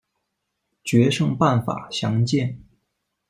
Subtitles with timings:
[0.83, 2.63] 决胜办法详见。